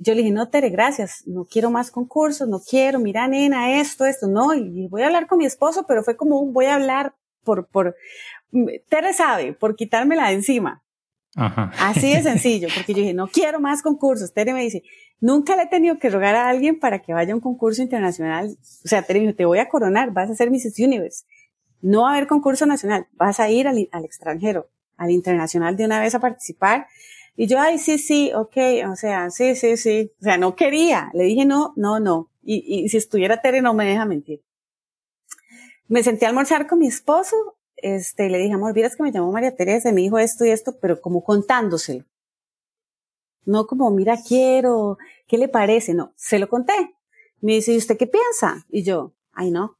[0.04, 4.06] yo le dije, no, Tere, gracias, no quiero más concursos, no quiero, mira, nena, esto,
[4.06, 6.76] esto, no, y voy a hablar con mi esposo, pero fue como un voy a
[6.76, 7.96] hablar por, por,
[8.90, 10.84] Tere sabe, por quitármela de encima.
[11.36, 11.72] Ajá.
[11.80, 14.34] Así de sencillo, porque yo dije, no quiero más concursos.
[14.34, 14.84] Tere me dice,
[15.20, 18.56] nunca le he tenido que rogar a alguien para que vaya a un concurso internacional.
[18.86, 20.78] O sea, Tere me dijo, te voy a coronar, vas a ser Mrs.
[20.80, 21.26] Universe.
[21.82, 25.86] No va a haber concurso nacional, vas a ir al, al extranjero, al internacional de
[25.86, 26.88] una vez a participar
[27.36, 28.58] y yo, ay, sí, sí, ok,
[28.92, 30.12] o sea, sí, sí, sí.
[30.20, 31.10] O sea, no quería.
[31.14, 32.30] Le dije no, no, no.
[32.44, 34.42] Y, y si estuviera Tere, no me deja mentir.
[35.88, 37.36] Me senté a almorzar con mi esposo.
[37.78, 40.50] Este, le dije, amor, vieras que me llamó María Teresa y me dijo esto y
[40.52, 42.06] esto, pero como contándoselo.
[43.46, 45.94] No como, mira, quiero, ¿qué le parece?
[45.94, 46.74] No, se lo conté.
[47.42, 48.66] Me dice, ¿y usted qué piensa?
[48.70, 49.78] Y yo, ay, no,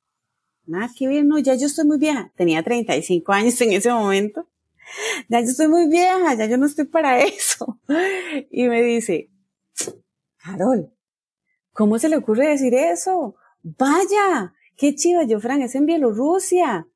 [0.66, 2.32] nada que ver, no, ya yo estoy muy vieja.
[2.36, 4.48] Tenía 35 años en ese momento.
[5.30, 7.80] Ya yo estoy muy vieja, ya yo no estoy para eso.
[8.52, 9.30] Y me dice,
[10.38, 10.92] Carol,
[11.72, 13.36] ¿cómo se le ocurre decir eso?
[13.64, 16.88] Vaya, qué chiva, yo, Fran, es en Bielorrusia.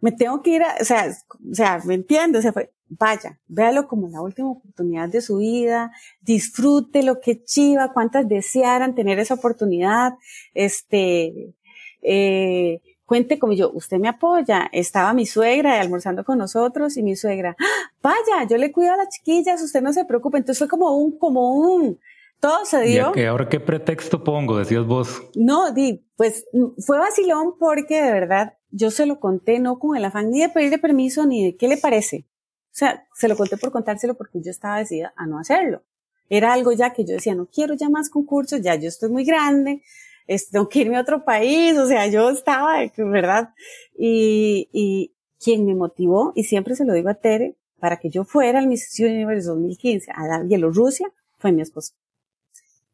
[0.00, 1.16] Me tengo que ir a, o sea,
[1.50, 2.40] o sea, ¿me entiendes?
[2.40, 7.42] O sea, fue, vaya, véalo como la última oportunidad de su vida, disfrute lo que
[7.42, 10.14] chiva, cuántas desearan tener esa oportunidad,
[10.54, 11.54] este,
[12.02, 17.16] eh, cuente como yo, usted me apoya, estaba mi suegra almorzando con nosotros y mi
[17.16, 17.90] suegra, ¡Ah!
[18.02, 21.16] vaya, yo le cuido a las chiquillas, usted no se preocupe, entonces fue como un,
[21.18, 21.98] como un,
[22.40, 23.12] todo se dio.
[23.14, 24.58] ¿Y ahora qué pretexto pongo?
[24.58, 25.22] Decías vos.
[25.34, 26.44] No, di, pues
[26.78, 30.48] fue vacilón porque de verdad yo se lo conté no con el afán ni de
[30.48, 32.26] pedirle permiso ni de qué le parece.
[32.66, 35.82] O sea, se lo conté por contárselo porque yo estaba decidida a no hacerlo.
[36.28, 39.24] Era algo ya que yo decía, no quiero ya más concursos, ya yo estoy muy
[39.24, 39.82] grande,
[40.26, 43.54] este, tengo que irme a otro país, o sea, yo estaba, ¿verdad?
[43.96, 48.24] Y, y quien me motivó, y siempre se lo digo a Tere, para que yo
[48.24, 51.06] fuera al Miss Universe 2015 a la Bielorrusia,
[51.38, 51.92] fue mi esposo.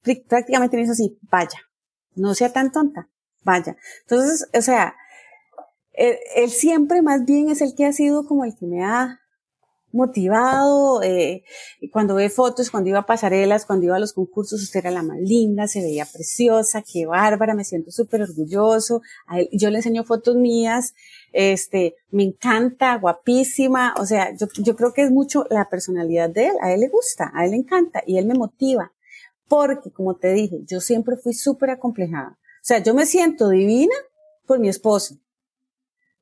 [0.02, 1.58] Prácticamente me hizo así, vaya,
[2.14, 3.08] no sea tan tonta,
[3.42, 3.76] vaya.
[4.02, 4.94] Entonces, o sea,
[5.92, 9.21] él, él, siempre más bien es el que ha sido como el que me ha
[9.92, 11.44] motivado, eh,
[11.92, 15.02] cuando ve fotos, cuando iba a pasarelas, cuando iba a los concursos, usted era la
[15.02, 19.02] más linda, se veía preciosa, qué bárbara, me siento súper orgulloso.
[19.52, 20.94] yo le enseño fotos mías,
[21.32, 26.48] este, me encanta, guapísima, o sea, yo, yo creo que es mucho la personalidad de
[26.48, 28.92] él, a él le gusta, a él le encanta y él me motiva,
[29.48, 32.38] porque como te dije, yo siempre fui súper acomplejada.
[32.62, 33.94] O sea, yo me siento divina
[34.46, 35.16] por mi esposo.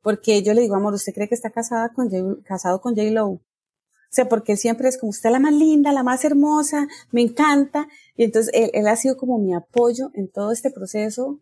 [0.02, 2.08] Porque yo le digo, amor, ¿usted cree que está casada con
[2.42, 3.10] casado con J.
[3.10, 3.40] Lowe?
[4.10, 7.86] O sea, porque siempre es como usted la más linda, la más hermosa, me encanta.
[8.16, 11.38] Y entonces él, él ha sido como mi apoyo en todo este proceso.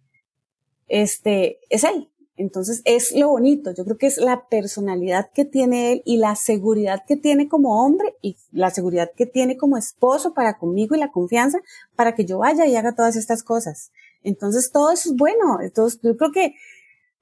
[0.87, 2.11] Este, es él.
[2.38, 3.72] Entonces es lo bonito.
[3.72, 7.85] Yo creo que es la personalidad que tiene él y la seguridad que tiene como
[7.85, 11.59] hombre y la seguridad que tiene como esposo para conmigo y la confianza
[11.96, 13.92] para que yo vaya y haga todas estas cosas.
[14.22, 15.61] Entonces todo eso es bueno.
[15.61, 16.54] Entonces yo creo que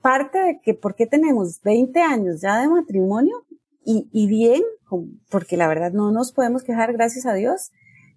[0.02, 3.46] parte de que por qué tenemos 20 años ya de matrimonio
[3.86, 4.62] y, bien,
[5.30, 7.70] porque la verdad no nos podemos quejar, gracias a Dios,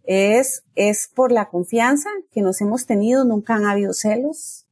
[0.04, 4.66] es, es por la confianza que nos hemos tenido, nunca han habido celos,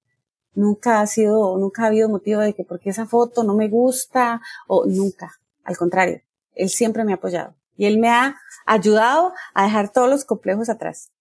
[0.55, 4.41] nunca ha sido, nunca ha habido motivo de que porque esa foto no me gusta,
[4.67, 5.33] o nunca,
[5.63, 6.21] al contrario,
[6.55, 10.69] él siempre me ha apoyado y él me ha ayudado a dejar todos los complejos
[10.69, 11.11] atrás.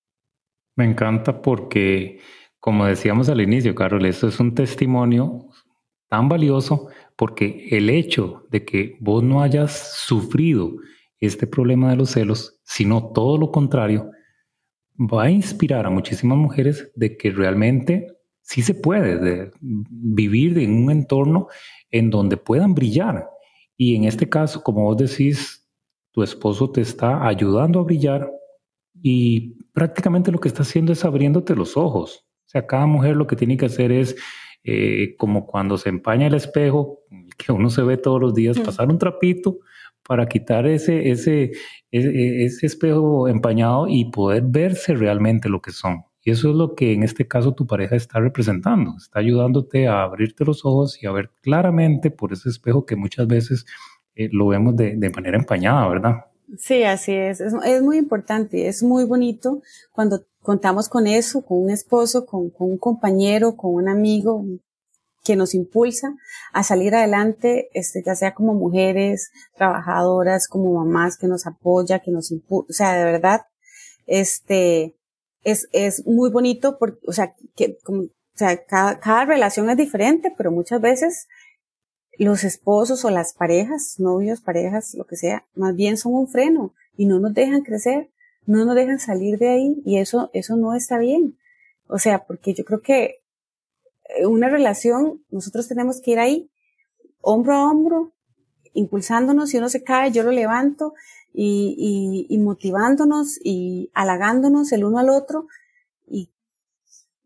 [0.75, 2.21] Me encanta porque,
[2.59, 5.49] como decíamos al inicio, Carol, esto es un testimonio
[6.09, 10.77] tan valioso porque el hecho de que vos no hayas sufrido
[11.19, 14.11] este problema de los celos, sino todo lo contrario,
[14.99, 18.07] va a inspirar a muchísimas mujeres de que realmente
[18.43, 21.49] sí se puede vivir en un entorno
[21.91, 23.29] en donde puedan brillar.
[23.77, 25.67] Y en este caso, como vos decís,
[26.13, 28.31] tu esposo te está ayudando a brillar
[29.03, 32.27] y prácticamente lo que está haciendo es abriéndote los ojos.
[32.47, 34.17] O sea, cada mujer lo que tiene que hacer es
[34.69, 37.01] eh, como cuando se empaña el espejo,
[37.39, 39.61] que uno se ve todos los días, pasar un trapito
[40.03, 41.53] para quitar ese, ese,
[41.93, 46.05] ese, ese, espejo empañado y poder verse realmente lo que son.
[46.23, 50.03] Y eso es lo que en este caso tu pareja está representando, está ayudándote a
[50.03, 53.67] abrirte los ojos y a ver claramente por ese espejo que muchas veces
[54.17, 56.25] eh, lo vemos de, de, manera empañada, ¿verdad?
[56.59, 57.41] Sí, así es.
[57.41, 57.55] es.
[57.65, 57.83] es.
[57.83, 63.57] muy importante, es muy bonito cuando contamos con eso, con un esposo, con, un compañero,
[63.57, 64.45] con un amigo
[65.25, 66.15] que nos impulsa
[66.53, 72.13] a salir adelante, este, ya sea como mujeres, trabajadoras, como mamás, que nos apoya, que
[72.13, 73.41] nos impulsa, o sea, de verdad,
[74.07, 74.97] este,
[75.43, 79.77] es, es muy bonito porque, o sea, que, como, o sea, cada, cada relación es
[79.77, 81.27] diferente, pero muchas veces
[82.19, 86.73] los esposos o las parejas, novios, parejas, lo que sea, más bien son un freno
[86.97, 88.13] y no nos dejan crecer
[88.47, 91.37] no nos dejan salir de ahí y eso, eso no está bien.
[91.89, 93.23] O sea, porque yo creo que
[94.17, 96.51] eh, una relación, nosotros tenemos que ir ahí,
[97.21, 98.13] hombro a hombro,
[98.73, 100.95] impulsándonos, si uno se cae, yo lo levanto
[101.33, 105.49] y, y, motivándonos y halagándonos el uno al otro
[106.07, 106.31] y,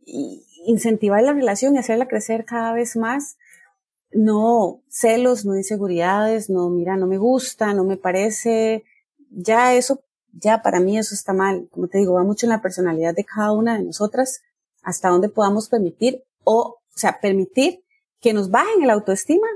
[0.05, 3.37] y incentivar la relación y hacerla crecer cada vez más.
[4.13, 8.85] No celos, no inseguridades, no, mira, no me gusta, no me parece,
[9.31, 10.03] ya eso
[10.33, 11.69] ya para mí eso está mal.
[11.71, 14.43] Como te digo, va mucho en la personalidad de cada una de nosotras,
[14.83, 17.85] hasta dónde podamos permitir o, o sea, permitir
[18.21, 19.47] que nos bajen el autoestima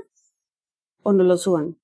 [1.03, 1.77] o nos lo suban.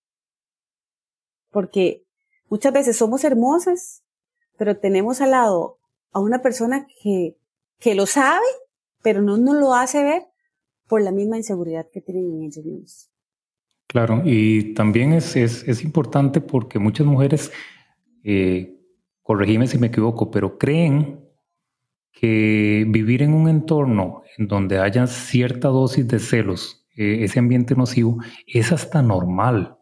[1.52, 2.04] Porque
[2.50, 4.04] muchas veces somos hermosas,
[4.58, 5.80] pero tenemos al lado
[6.12, 7.38] a una persona que,
[7.80, 8.46] que lo sabe,
[9.02, 10.24] pero no nos lo hace ver
[10.88, 13.10] por la misma inseguridad que tienen en ellos mismos.
[13.88, 17.52] Claro, y también es, es, es importante porque muchas mujeres,
[18.24, 18.81] eh,
[19.22, 21.20] corregime si me equivoco, pero creen
[22.12, 27.76] que vivir en un entorno en donde haya cierta dosis de celos, eh, ese ambiente
[27.76, 29.78] nocivo, es hasta normal.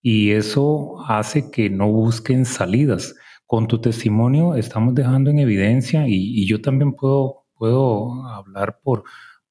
[0.00, 3.14] Y eso hace que no busquen salidas.
[3.46, 9.04] Con tu testimonio estamos dejando en evidencia, y, y yo también puedo, puedo hablar por,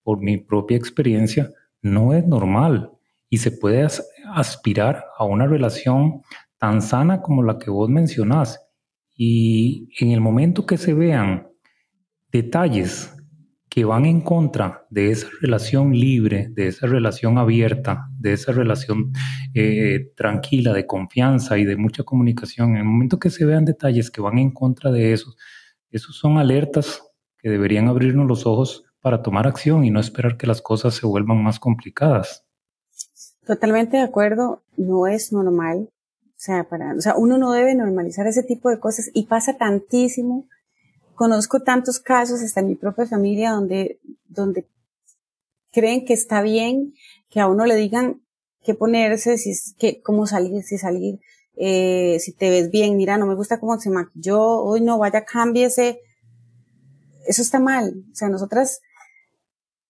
[0.04, 1.50] por mi propia experiencia,
[1.82, 2.92] no es normal
[3.30, 3.88] y se puede
[4.34, 6.22] aspirar a una relación
[6.58, 8.62] tan sana como la que vos mencionás.
[9.24, 11.48] Y en el momento que se vean
[12.32, 13.16] detalles
[13.70, 19.14] que van en contra de esa relación libre, de esa relación abierta, de esa relación
[19.54, 24.10] eh, tranquila, de confianza y de mucha comunicación, en el momento que se vean detalles
[24.10, 25.36] que van en contra de eso,
[25.92, 27.04] esos son alertas
[27.38, 31.06] que deberían abrirnos los ojos para tomar acción y no esperar que las cosas se
[31.06, 32.44] vuelvan más complicadas.
[33.46, 35.90] Totalmente de acuerdo, no es normal.
[36.42, 39.58] O sea, para, o sea, uno no debe normalizar ese tipo de cosas y pasa
[39.58, 40.48] tantísimo.
[41.14, 44.68] Conozco tantos casos hasta en mi propia familia donde, donde
[45.72, 46.96] creen que está bien
[47.30, 48.24] que a uno le digan
[48.64, 51.20] qué ponerse, si, que, cómo salir, si salir,
[51.58, 55.24] eh, si te ves bien, mira, no me gusta cómo se maquilló, hoy no, vaya,
[55.24, 56.00] cámbiese.
[57.28, 58.04] Eso está mal.
[58.12, 58.82] O sea, nosotras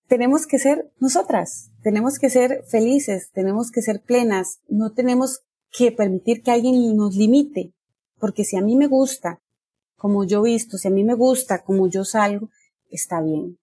[0.10, 5.92] tenemos que ser nosotras, tenemos que ser felices, tenemos que ser plenas, no tenemos que
[5.92, 7.74] permitir que alguien nos limite,
[8.20, 9.40] porque si a mí me gusta
[9.96, 12.50] como yo visto, si a mí me gusta como yo salgo,
[12.90, 13.58] está bien.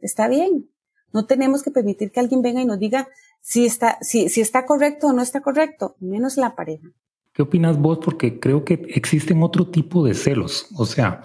[0.00, 0.68] Está bien.
[1.12, 3.08] No tenemos que permitir que alguien venga y nos diga
[3.40, 6.88] si está, si, si está correcto o no está correcto, menos la pareja.
[7.32, 7.98] ¿Qué opinas vos?
[7.98, 10.68] Porque creo que existen otro tipo de celos.
[10.76, 11.22] O sea,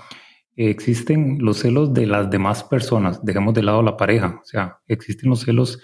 [0.58, 5.30] existen los celos de las demás personas, dejemos de lado la pareja, o sea, existen
[5.30, 5.80] los celos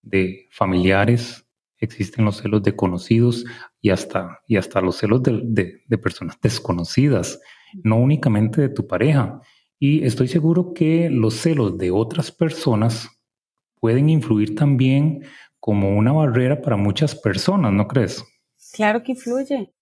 [0.00, 1.41] de familiares,
[1.84, 3.44] existen los celos de conocidos
[3.80, 7.40] y hasta, y hasta los celos de, personas desconocidas,
[7.82, 9.40] no únicamente de tu pareja.
[9.78, 13.08] Y estoy seguro que los celos de otras personas
[13.80, 15.24] pueden influir también
[15.58, 18.24] como una barrera para muchas personas, ¿no crees?
[18.72, 19.72] Claro que influye.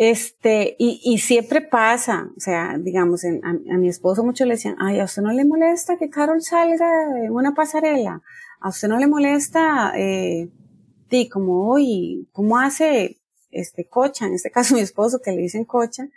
[0.00, 5.00] Este, y, y siempre pasa, o sea, digamos, a, mi esposo mucho le decían, ay,
[5.00, 6.88] a usted no le molesta que Carol salga
[7.24, 8.22] en una pasarela,
[8.60, 10.50] a usted no le molesta, eh,
[11.08, 14.26] di, como hoy, ¿cómo hace este Cocha?
[14.26, 16.08] En este caso mi esposo que le dicen Cocha,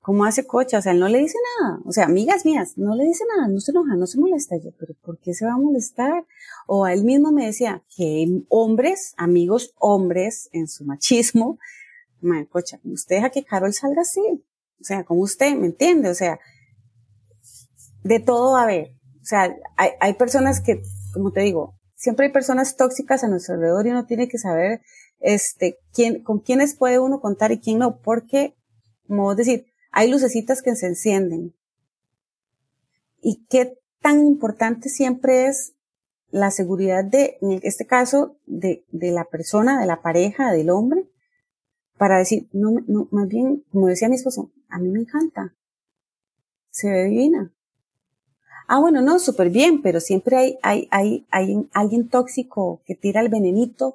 [0.00, 0.78] ¿cómo hace Cocha?
[0.78, 3.48] O sea, él no le dice nada, o sea, amigas mías, no le dice nada,
[3.48, 4.56] no se enoja, no se molesta.
[4.56, 6.26] Yo, pero ¿por qué se va a molestar?
[6.66, 11.58] O a él mismo me decía que hombres, amigos hombres, en su machismo,
[12.20, 14.20] madre, cocha, usted deja que Carol salga así.
[14.80, 16.10] O sea, como usted, ¿me entiende?
[16.10, 16.38] O sea,
[18.02, 18.94] de todo va a haber.
[19.22, 20.82] O sea, hay, hay personas que,
[21.14, 24.82] como te digo, siempre hay personas tóxicas a nuestro alrededor y uno tiene que saber,
[25.20, 28.54] este, quién, con quiénes puede uno contar y quién no, porque,
[29.08, 31.54] como decir, hay lucecitas que se encienden.
[33.22, 35.72] Y qué tan importante siempre es
[36.30, 41.08] la seguridad de, en este caso, de, de la persona, de la pareja, del hombre,
[41.96, 45.54] para decir, no, no, más bien, como decía mi esposo, a mí me encanta.
[46.70, 47.50] Se ve divina.
[48.74, 53.20] Ah, bueno, no, súper bien, pero siempre hay, hay, hay, hay alguien tóxico que tira
[53.20, 53.94] el venenito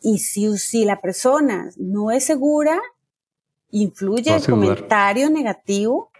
[0.00, 2.80] y si, si la persona no es segura,
[3.70, 6.12] influye el comentario negativo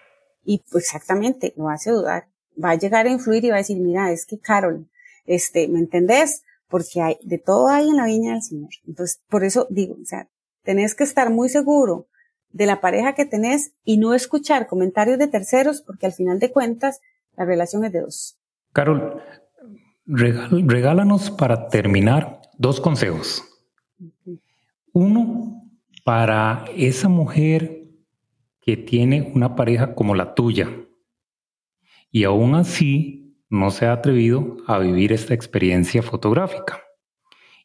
[0.44, 2.26] y pues exactamente, lo hace dudar.
[2.60, 4.88] Va a llegar a influir y va a decir, mira, es que Carol,
[5.24, 6.42] este, ¿me entendés?
[6.66, 8.70] Porque hay, de todo hay en la viña del Señor.
[8.88, 10.28] Entonces, por eso digo, o sea,
[10.64, 12.08] tenés que estar muy seguro
[12.50, 16.50] de la pareja que tenés y no escuchar comentarios de terceros porque al final de
[16.50, 17.00] cuentas
[17.36, 18.38] la relación es de dos.
[18.72, 19.22] Carol,
[20.06, 23.42] regálanos para terminar dos consejos.
[24.92, 25.62] Uno,
[26.04, 27.88] para esa mujer
[28.60, 30.68] que tiene una pareja como la tuya
[32.10, 36.80] y aún así no se ha atrevido a vivir esta experiencia fotográfica.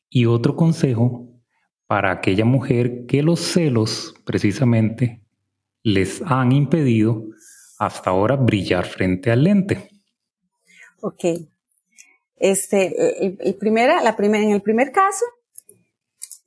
[0.09, 1.29] Y otro consejo
[1.85, 5.23] para aquella mujer que los celos precisamente
[5.83, 7.25] les han impedido
[7.79, 9.89] hasta ahora brillar frente al lente.
[11.01, 11.23] Ok.
[12.35, 15.25] Este, el, primera, la primera, en el primer caso,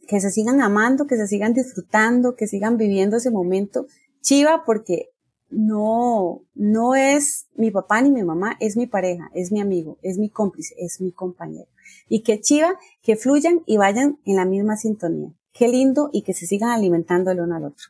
[0.07, 3.87] que se sigan amando, que se sigan disfrutando, que sigan viviendo ese momento.
[4.21, 5.09] Chiva, porque
[5.51, 10.19] no, no es mi papá ni mi mamá, es mi pareja, es mi amigo, es
[10.19, 11.69] mi cómplice, es mi compañero
[12.09, 15.33] y que chiva, que fluyan y vayan en la misma sintonía.
[15.53, 17.87] Qué lindo y que se sigan alimentando el uno al otro.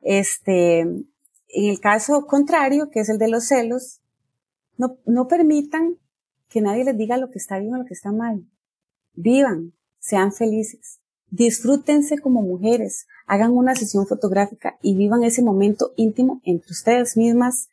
[0.00, 0.86] Este,
[1.52, 4.00] en el caso contrario, que es el de los celos,
[4.78, 5.98] no, no permitan
[6.48, 8.44] que nadie les diga lo que está bien o lo que está mal.
[9.14, 11.00] Vivan, sean felices,
[11.30, 17.68] disfrútense como mujeres, hagan una sesión fotográfica y vivan ese momento íntimo entre ustedes mismas,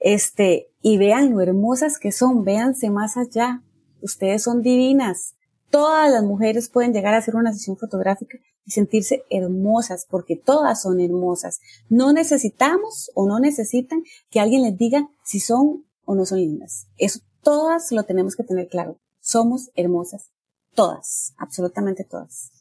[0.00, 3.62] este, y vean lo hermosas que son, véanse más allá.
[4.00, 5.34] Ustedes son divinas.
[5.68, 10.82] Todas las mujeres pueden llegar a hacer una sesión fotográfica y sentirse hermosas, porque todas
[10.82, 11.60] son hermosas.
[11.88, 16.86] No necesitamos o no necesitan que alguien les diga si son o no son lindas.
[16.98, 18.98] Eso todas lo tenemos que tener claro.
[19.20, 20.30] Somos hermosas.
[20.74, 22.52] Todas, absolutamente todas.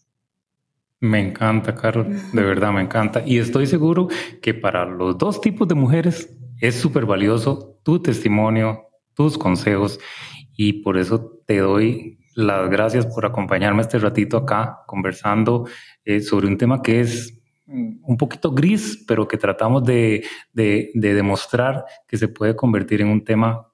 [0.99, 3.23] Me encanta, Carol, de verdad me encanta.
[3.25, 4.09] Y estoy seguro
[4.41, 6.29] que para los dos tipos de mujeres
[6.59, 9.99] es súper valioso tu testimonio, tus consejos
[10.57, 15.67] y por eso te doy las gracias por acompañarme este ratito acá conversando
[16.05, 17.35] eh, sobre un tema que es
[17.67, 23.09] un poquito gris, pero que tratamos de, de, de demostrar que se puede convertir en
[23.09, 23.71] un tema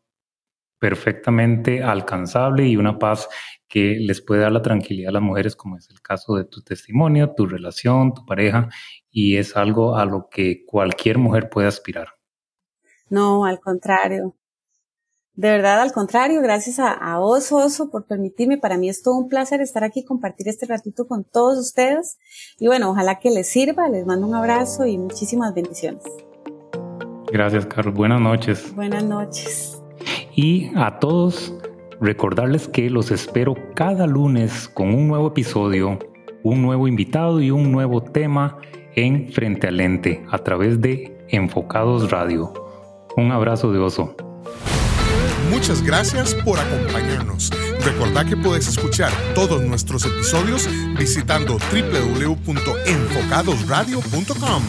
[0.79, 3.29] perfectamente alcanzable y una paz
[3.67, 6.61] que les puede dar la tranquilidad a las mujeres, como es el caso de tu
[6.61, 8.69] testimonio, tu relación, tu pareja,
[9.09, 12.09] y es algo a lo que cualquier mujer puede aspirar.
[13.09, 14.35] No, al contrario.
[15.35, 18.57] De verdad, al contrario, gracias a, a, Oso Oso por permitirme.
[18.57, 22.17] Para mí es todo un placer estar aquí y compartir este ratito con todos ustedes.
[22.57, 23.89] Y bueno, ojalá que les sirva.
[23.89, 26.03] Les mando un abrazo y muchísimas bendiciones.
[27.31, 27.93] Gracias, Carlos.
[27.95, 28.73] Buenas noches.
[28.75, 29.83] Buenas noches.
[30.35, 31.53] Y a todos,
[31.99, 35.99] recordarles que los espero cada lunes con un nuevo episodio,
[36.43, 38.57] un nuevo invitado y un nuevo tema
[38.95, 42.53] en Frente al Lente a través de Enfocados Radio.
[43.17, 44.15] Un abrazo de oso.
[45.55, 47.49] Muchas gracias por acompañarnos.
[47.79, 54.63] Recordad que puedes escuchar todos nuestros episodios visitando www.enfocadosradio.com.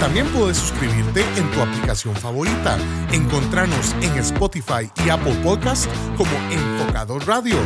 [0.00, 2.78] También puedes suscribirte en tu aplicación favorita.
[3.12, 7.58] Encontrarnos en Spotify y Apple Podcasts como Enfocados Radio.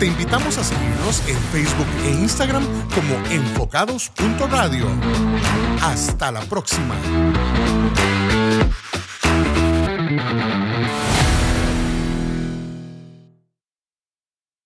[0.00, 4.88] Te invitamos a seguirnos en Facebook e Instagram como enfocados.radio.
[5.80, 6.96] Hasta la próxima.